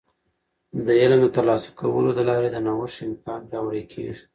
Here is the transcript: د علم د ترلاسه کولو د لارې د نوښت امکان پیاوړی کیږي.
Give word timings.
د 0.85 0.87
علم 1.01 1.19
د 1.23 1.27
ترلاسه 1.35 1.69
کولو 1.79 2.09
د 2.15 2.19
لارې 2.29 2.49
د 2.51 2.57
نوښت 2.65 2.99
امکان 3.07 3.41
پیاوړی 3.49 3.83
کیږي. 3.93 4.23